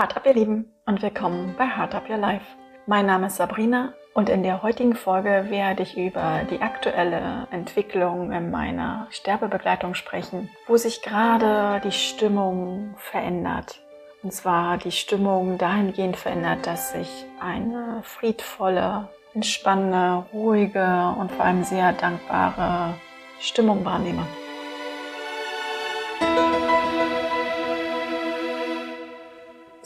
[0.00, 2.46] Hard Up, ihr Lieben, und willkommen bei Hard Up Your Life.
[2.86, 8.32] Mein Name ist Sabrina und in der heutigen Folge werde ich über die aktuelle Entwicklung
[8.32, 13.82] in meiner Sterbebegleitung sprechen, wo sich gerade die Stimmung verändert.
[14.22, 21.62] Und zwar die Stimmung dahingehend verändert, dass ich eine friedvolle, entspannende, ruhige und vor allem
[21.62, 22.94] sehr dankbare
[23.38, 24.26] Stimmung wahrnehme.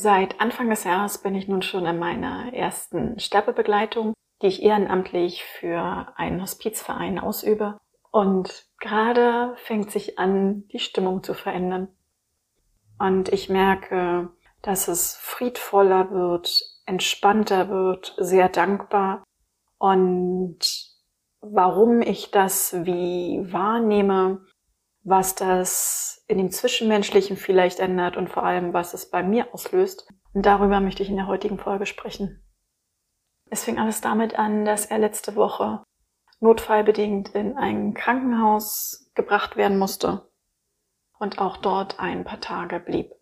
[0.04, 5.44] Seit Anfang des Jahres bin ich nun schon in meiner ersten Sterbebegleitung, die ich ehrenamtlich
[5.44, 7.78] für einen Hospizverein ausübe.
[8.10, 11.88] Und gerade fängt sich an, die Stimmung zu verändern.
[12.98, 14.28] Und ich merke,
[14.60, 19.24] dass es friedvoller wird, entspannter wird, sehr dankbar.
[19.78, 20.58] Und
[21.40, 24.44] warum ich das wie wahrnehme,
[25.02, 30.08] was das in dem Zwischenmenschlichen vielleicht ändert und vor allem, was es bei mir auslöst.
[30.32, 32.42] Und darüber möchte ich in der heutigen Folge sprechen.
[33.50, 35.84] Es fing alles damit an, dass er letzte Woche
[36.40, 40.30] notfallbedingt in ein Krankenhaus gebracht werden musste
[41.18, 43.12] und auch dort ein paar Tage blieb.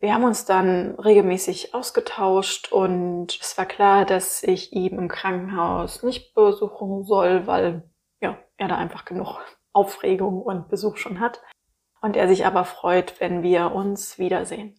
[0.00, 6.02] Wir haben uns dann regelmäßig ausgetauscht und es war klar, dass ich ihn im Krankenhaus
[6.02, 7.88] nicht besuchen soll, weil
[8.20, 9.38] ja, er da einfach genug
[9.72, 11.40] Aufregung und Besuch schon hat
[12.02, 14.78] und er sich aber freut, wenn wir uns wiedersehen.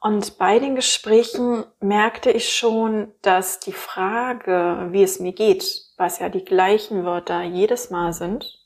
[0.00, 6.18] Und bei den Gesprächen merkte ich schon, dass die Frage, wie es mir geht, was
[6.18, 8.58] ja die gleichen Wörter jedes Mal sind,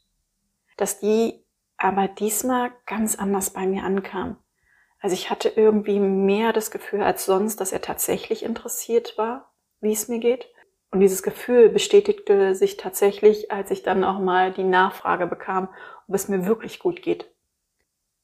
[0.77, 1.45] dass die
[1.77, 4.39] aber diesmal ganz anders bei mir ankam.
[5.01, 9.93] Also ich hatte irgendwie mehr das Gefühl als sonst, dass er tatsächlich interessiert war, wie
[9.93, 10.49] es mir geht.
[10.91, 15.69] Und dieses Gefühl bestätigte sich tatsächlich, als ich dann auch mal die Nachfrage bekam,
[16.09, 17.31] ob es mir wirklich gut geht.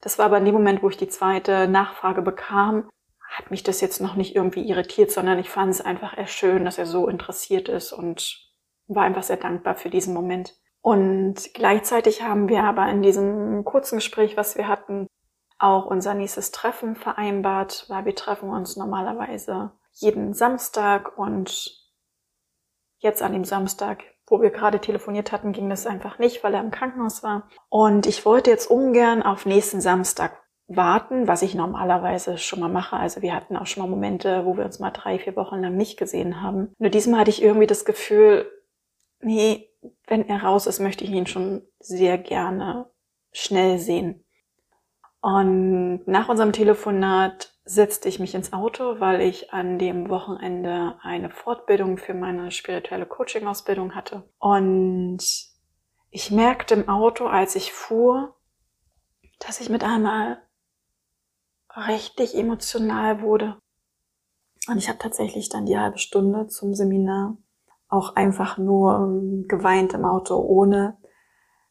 [0.03, 2.91] Das war aber in dem Moment, wo ich die zweite Nachfrage bekam,
[3.31, 6.67] hat mich das jetzt noch nicht irgendwie irritiert, sondern ich fand es einfach eher schön,
[6.67, 8.51] dass er so interessiert ist und
[8.89, 10.55] war einfach sehr dankbar für diesen Moment.
[10.83, 15.07] Und gleichzeitig haben wir aber in diesem kurzen Gespräch, was wir hatten,
[15.59, 21.79] auch unser nächstes Treffen vereinbart, weil wir treffen uns normalerweise jeden Samstag und
[22.99, 26.61] jetzt an dem Samstag, wo wir gerade telefoniert hatten, ging das einfach nicht, weil er
[26.61, 27.49] im Krankenhaus war.
[27.69, 30.39] Und ich wollte jetzt ungern auf nächsten Samstag
[30.69, 32.97] warten, was ich normalerweise schon mal mache.
[32.97, 35.77] Also wir hatten auch schon mal Momente, wo wir uns mal drei, vier Wochen lang
[35.77, 36.73] nicht gesehen haben.
[36.79, 38.51] Nur diesmal hatte ich irgendwie das Gefühl,
[39.21, 39.69] nee,
[40.07, 42.91] wenn er raus ist, möchte ich ihn schon sehr gerne
[43.33, 44.25] schnell sehen.
[45.21, 51.31] Und nach unserem Telefonat setzte ich mich ins Auto, weil ich an dem Wochenende eine
[51.31, 54.29] Fortbildung für meine spirituelle Coaching-Ausbildung hatte.
[54.39, 55.21] Und
[56.11, 58.37] ich merkte im Auto, als ich fuhr,
[59.39, 60.43] dass ich mit einmal
[61.89, 63.59] richtig emotional wurde.
[64.69, 67.37] Und ich habe tatsächlich dann die halbe Stunde zum Seminar
[67.89, 70.99] auch einfach nur geweint im Auto, ohne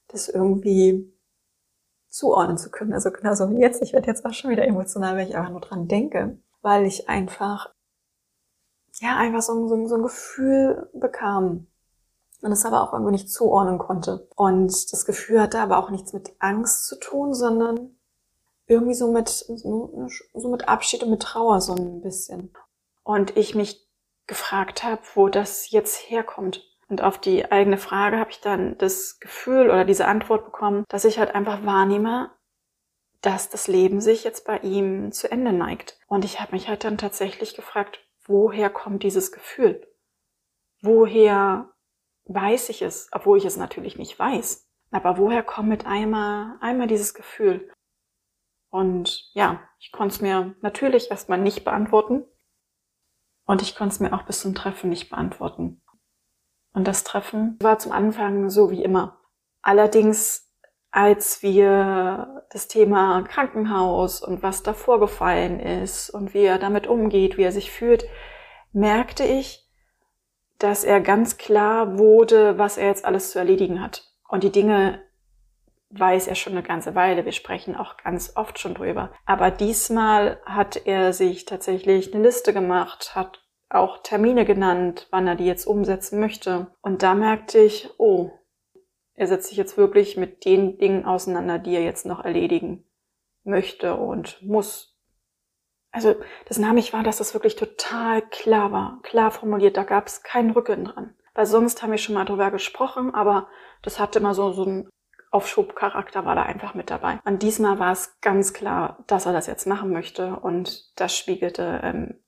[0.08, 1.11] das irgendwie
[2.12, 2.94] zuordnen zu können.
[2.94, 3.82] Also genauso wie jetzt.
[3.82, 7.10] Ich werde jetzt auch schon wieder emotional, wenn ich einfach nur dran denke, weil ich
[7.10, 7.74] einfach,
[9.00, 11.68] ja, einfach so, so, so ein Gefühl bekam
[12.42, 14.28] und es aber auch irgendwie nicht zuordnen konnte.
[14.36, 17.96] Und das Gefühl hatte aber auch nichts mit Angst zu tun, sondern
[18.68, 22.54] irgendwie so mit, so, so mit Abschied und mit Trauer so ein bisschen.
[23.04, 23.88] Und ich mich
[24.28, 26.64] gefragt habe, wo das jetzt herkommt.
[26.92, 31.06] Und auf die eigene Frage habe ich dann das Gefühl oder diese Antwort bekommen, dass
[31.06, 32.32] ich halt einfach wahrnehme,
[33.22, 35.98] dass das Leben sich jetzt bei ihm zu Ende neigt.
[36.08, 39.88] Und ich habe mich halt dann tatsächlich gefragt, woher kommt dieses Gefühl?
[40.82, 41.72] Woher
[42.26, 44.68] weiß ich es, obwohl ich es natürlich nicht weiß.
[44.92, 47.72] Aber woher kommt mit einmal, einmal dieses Gefühl?
[48.70, 52.26] Und ja, ich konnte es mir natürlich erstmal nicht beantworten.
[53.46, 55.82] Und ich konnte es mir auch bis zum Treffen nicht beantworten.
[56.74, 59.20] Und das Treffen war zum Anfang so wie immer.
[59.62, 60.50] Allerdings,
[60.92, 67.38] als wir das Thema Krankenhaus und was da vorgefallen ist und wie er damit umgeht,
[67.38, 68.06] wie er sich fühlt,
[68.74, 69.68] merkte ich,
[70.60, 74.12] dass er ganz klar wurde, was er jetzt alles zu erledigen hat.
[74.28, 75.02] Und die Dinge
[75.90, 77.26] weiß er schon eine ganze Weile.
[77.26, 79.12] Wir sprechen auch ganz oft schon drüber.
[79.26, 83.44] Aber diesmal hat er sich tatsächlich eine Liste gemacht, hat
[83.74, 86.68] auch Termine genannt, wann er die jetzt umsetzen möchte.
[86.82, 88.32] Und da merkte ich, oh,
[89.14, 92.86] er setzt sich jetzt wirklich mit den Dingen auseinander, die er jetzt noch erledigen
[93.44, 94.98] möchte und muss.
[95.92, 96.16] Also
[96.46, 100.24] das nahm ich wahr, dass das wirklich total klar war, klar formuliert, da gab es
[100.24, 101.16] keinen Rücken dran.
[101.34, 103.48] Weil sonst haben wir schon mal drüber gesprochen, aber
[103.84, 104.90] das hatte immer so, so einen
[105.32, 107.20] Aufschubcharakter war da einfach mit dabei.
[107.24, 110.36] Und diesmal war es ganz klar, dass er das jetzt machen möchte.
[110.36, 112.21] Und das spiegelte im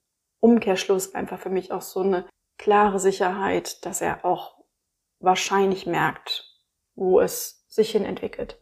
[0.44, 2.25] Umkehrschluss einfach für mich auch so eine
[2.57, 4.57] klare Sicherheit, dass er auch
[5.19, 6.45] wahrscheinlich merkt,
[6.95, 8.60] wo es sich hin entwickelt.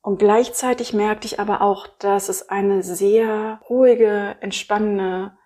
[0.00, 5.36] Und gleichzeitig merkte ich aber auch, dass es eine sehr ruhige, entspannende,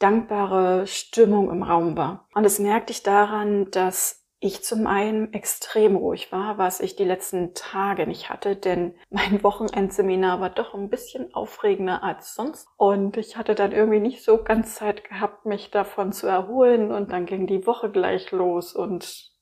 [0.00, 2.28] dankbare Stimmung im Raum war.
[2.34, 7.04] Und das merkte ich daran, dass ich zum einen extrem ruhig war, was ich die
[7.04, 12.68] letzten Tage nicht hatte, denn mein Wochenendseminar war doch ein bisschen aufregender als sonst.
[12.76, 16.92] Und ich hatte dann irgendwie nicht so ganz Zeit gehabt, mich davon zu erholen.
[16.92, 19.32] Und dann ging die Woche gleich los und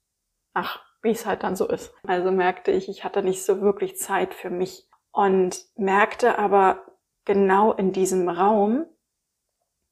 [0.55, 1.93] ach, wie es halt dann so ist.
[2.07, 6.87] Also merkte ich, ich hatte nicht so wirklich Zeit für mich und merkte aber
[7.25, 8.87] genau in diesem Raum,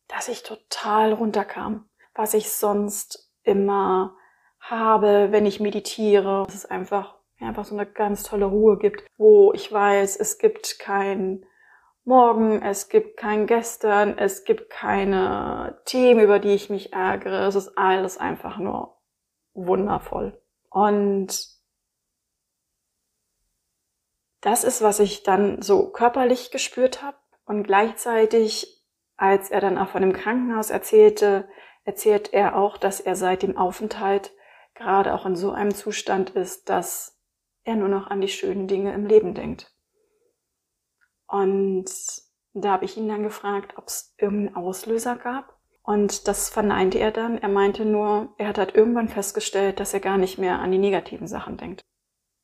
[0.06, 4.16] dass ich total runterkam, was ich sonst immer
[4.60, 6.44] habe, wenn ich meditiere.
[6.46, 10.78] Dass es einfach, einfach so eine ganz tolle Ruhe gibt, wo ich weiß, es gibt
[10.78, 11.44] kein
[12.04, 17.46] Morgen, es gibt kein Gestern, es gibt keine Themen, über die ich mich ärgere.
[17.46, 18.96] Es ist alles einfach nur
[19.52, 20.40] wundervoll.
[20.70, 21.60] Und
[24.40, 27.18] das ist, was ich dann so körperlich gespürt habe.
[27.44, 28.82] Und gleichzeitig,
[29.16, 31.48] als er dann auch von dem Krankenhaus erzählte,
[31.84, 34.32] erzählt er auch, dass er seit dem Aufenthalt
[34.80, 37.18] gerade auch in so einem Zustand ist, dass
[37.64, 39.72] er nur noch an die schönen Dinge im Leben denkt.
[41.26, 41.84] Und
[42.54, 45.56] da habe ich ihn dann gefragt, ob es irgendeinen Auslöser gab.
[45.82, 47.38] Und das verneinte er dann.
[47.38, 50.78] Er meinte nur, er hat halt irgendwann festgestellt, dass er gar nicht mehr an die
[50.78, 51.82] negativen Sachen denkt.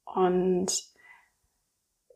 [0.05, 0.85] Und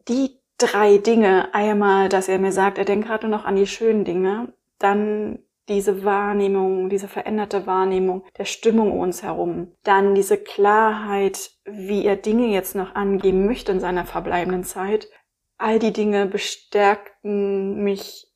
[0.06, 4.04] die drei Dinge, einmal, dass er mir sagt, er denkt gerade noch an die schönen
[4.04, 5.38] Dinge, dann
[5.70, 9.72] diese Wahrnehmung, diese veränderte Wahrnehmung der Stimmung um uns herum.
[9.84, 15.08] Dann diese Klarheit, wie er Dinge jetzt noch angeben möchte in seiner verbleibenden Zeit.
[15.56, 18.26] All die Dinge bestärkten mich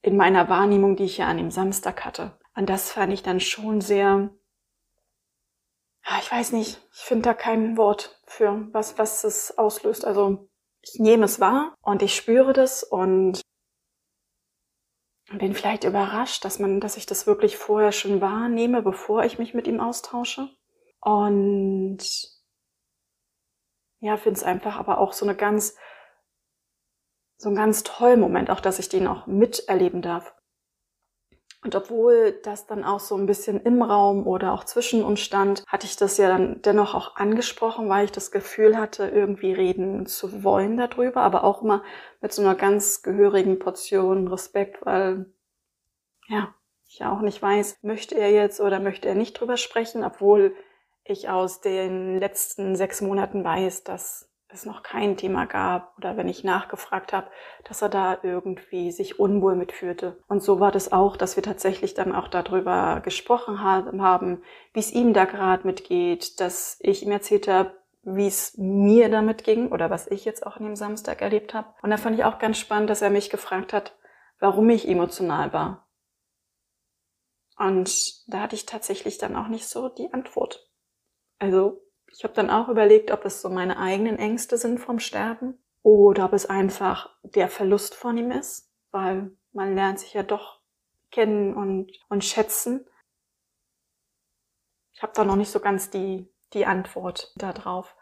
[0.00, 2.38] in meiner Wahrnehmung, die ich ja an dem Samstag hatte.
[2.56, 4.30] Und das fand ich dann schon sehr,
[6.20, 10.04] ich weiß nicht, ich finde da kein Wort für, was, was es auslöst.
[10.04, 10.48] Also
[10.80, 13.42] ich nehme es wahr und ich spüre das und
[15.38, 19.54] bin vielleicht überrascht, dass man, dass ich das wirklich vorher schon wahrnehme, bevor ich mich
[19.54, 20.48] mit ihm austausche.
[21.00, 21.98] Und
[24.00, 25.76] ja, finde es einfach aber auch so eine ganz,
[27.36, 30.34] so ein ganz toller Moment, auch dass ich den auch miterleben darf.
[31.64, 35.64] Und obwohl das dann auch so ein bisschen im Raum oder auch zwischen uns stand,
[35.68, 40.06] hatte ich das ja dann dennoch auch angesprochen, weil ich das Gefühl hatte, irgendwie reden
[40.06, 41.84] zu wollen darüber, aber auch immer
[42.20, 45.32] mit so einer ganz gehörigen Portion Respekt, weil,
[46.26, 46.52] ja,
[46.88, 50.56] ich ja auch nicht weiß, möchte er jetzt oder möchte er nicht drüber sprechen, obwohl
[51.04, 56.28] ich aus den letzten sechs Monaten weiß, dass es noch kein Thema gab oder wenn
[56.28, 57.28] ich nachgefragt habe,
[57.64, 60.22] dass er da irgendwie sich unwohl mitfühlte.
[60.28, 64.92] Und so war das auch, dass wir tatsächlich dann auch darüber gesprochen haben, wie es
[64.92, 67.72] ihm da gerade mitgeht, dass ich ihm erzählt habe,
[68.02, 71.68] wie es mir damit ging oder was ich jetzt auch an dem Samstag erlebt habe.
[71.82, 73.96] Und da fand ich auch ganz spannend, dass er mich gefragt hat,
[74.40, 75.88] warum ich emotional war.
[77.56, 80.68] Und da hatte ich tatsächlich dann auch nicht so die Antwort.
[81.38, 81.80] Also
[82.14, 86.26] ich habe dann auch überlegt, ob es so meine eigenen Ängste sind vom Sterben oder
[86.26, 90.60] ob es einfach der Verlust von ihm ist, weil man lernt sich ja doch
[91.10, 92.86] kennen und, und schätzen.
[94.92, 97.96] Ich habe da noch nicht so ganz die, die Antwort darauf.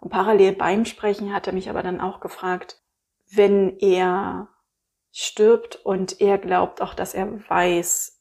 [0.00, 2.82] Und parallel beim Sprechen hat er mich aber dann auch gefragt,
[3.30, 4.48] wenn er
[5.12, 8.20] stirbt und er glaubt auch, dass er weiß,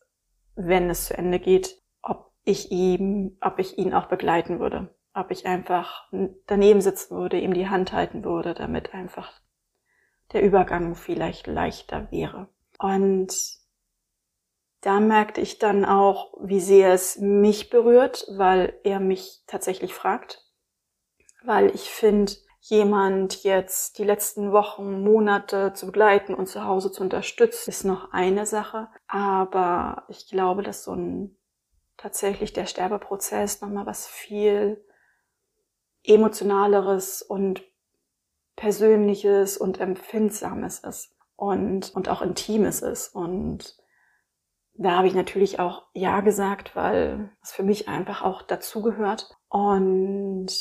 [0.56, 5.32] wenn es zu Ende geht, ob ich ihm, ob ich ihn auch begleiten würde ob
[5.32, 6.08] ich einfach
[6.48, 9.42] daneben sitzen würde, ihm die Hand halten würde, damit einfach
[10.34, 12.50] der Übergang vielleicht leichter wäre.
[12.80, 13.60] Und
[14.82, 20.46] da merkte ich dann auch, wie sehr es mich berührt, weil er mich tatsächlich fragt.
[21.44, 27.04] Weil ich finde, jemand jetzt die letzten Wochen, Monate zu begleiten und zu Hause zu
[27.04, 28.90] unterstützen, ist noch eine Sache.
[29.08, 31.38] Aber ich glaube, dass so ein
[31.98, 34.86] tatsächlich der Sterbeprozess nochmal was viel
[36.10, 37.64] emotionaleres und
[38.56, 43.16] persönliches und empfindsames ist und, und auch intimes ist.
[43.16, 43.78] Und
[44.74, 49.38] da habe ich natürlich auch Ja gesagt, weil es für mich einfach auch dazugehört.
[49.48, 50.52] Und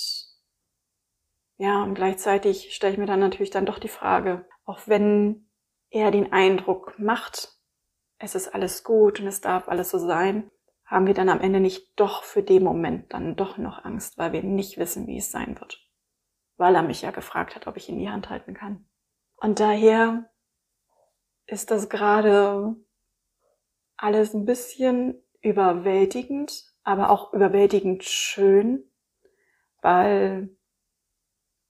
[1.56, 5.48] ja, und gleichzeitig stelle ich mir dann natürlich dann doch die Frage, auch wenn
[5.90, 7.56] er den Eindruck macht,
[8.18, 10.50] es ist alles gut und es darf alles so sein,
[10.88, 14.32] haben wir dann am Ende nicht doch für den Moment dann doch noch Angst, weil
[14.32, 15.78] wir nicht wissen, wie es sein wird.
[16.58, 18.84] weil er mich ja gefragt hat, ob ich ihn die Hand halten kann.
[19.36, 20.28] Und daher
[21.46, 22.74] ist das gerade
[23.96, 28.90] alles ein bisschen überwältigend, aber auch überwältigend schön,
[29.82, 30.50] weil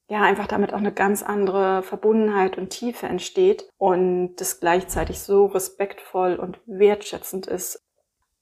[0.08, 5.46] ja einfach damit auch eine ganz andere Verbundenheit und Tiefe entsteht und das gleichzeitig so
[5.46, 7.86] respektvoll und wertschätzend ist.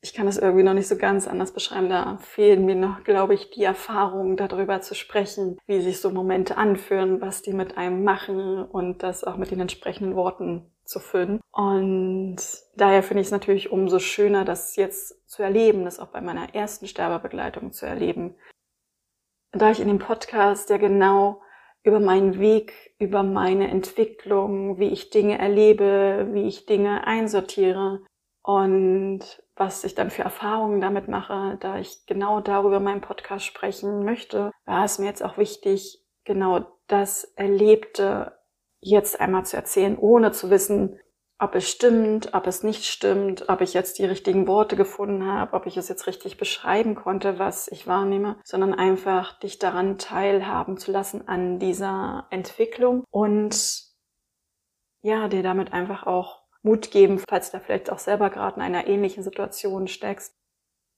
[0.03, 1.89] Ich kann es irgendwie noch nicht so ganz anders beschreiben.
[1.89, 6.57] Da fehlen mir noch, glaube ich, die Erfahrungen, darüber zu sprechen, wie sich so Momente
[6.57, 11.41] anfühlen, was die mit einem machen und das auch mit den entsprechenden Worten zu füllen.
[11.51, 12.37] Und
[12.77, 16.55] daher finde ich es natürlich umso schöner, das jetzt zu erleben, das auch bei meiner
[16.55, 18.37] ersten Sterbebegleitung zu erleben.
[19.53, 21.43] Da ich in dem Podcast ja genau
[21.83, 28.05] über meinen Weg, über meine Entwicklung, wie ich Dinge erlebe, wie ich Dinge einsortiere
[28.47, 33.45] und was ich dann für Erfahrungen damit mache, da ich genau darüber in meinem Podcast
[33.45, 38.39] sprechen möchte, war es mir jetzt auch wichtig, genau das Erlebte
[38.81, 41.01] jetzt einmal zu erzählen, ohne zu wissen,
[41.41, 45.55] ob es stimmt, ob es nicht stimmt, ob ich jetzt die richtigen Worte gefunden habe,
[45.55, 50.77] ob ich es jetzt richtig beschreiben konnte, was ich wahrnehme, sondern einfach dich daran teilhaben
[50.77, 53.83] zu lassen an dieser Entwicklung und
[55.03, 58.63] ja, dir damit einfach auch Mut geben, falls du da vielleicht auch selber gerade in
[58.63, 60.35] einer ähnlichen Situation steckst.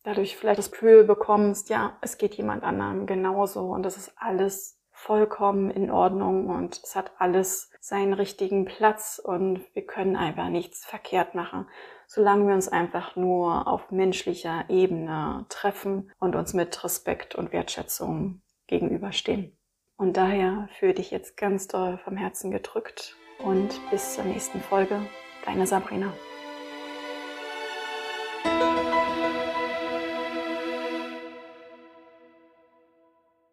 [0.03, 4.81] Dadurch vielleicht das Gefühl bekommst, ja, es geht jemand anderem genauso und das ist alles
[4.91, 10.87] vollkommen in Ordnung und es hat alles seinen richtigen Platz und wir können einfach nichts
[10.87, 11.69] verkehrt machen,
[12.07, 18.41] solange wir uns einfach nur auf menschlicher Ebene treffen und uns mit Respekt und Wertschätzung
[18.67, 19.57] gegenüberstehen.
[19.99, 25.01] Und daher fühle dich jetzt ganz doll vom Herzen gedrückt und bis zur nächsten Folge,
[25.45, 26.13] deine Sabrina.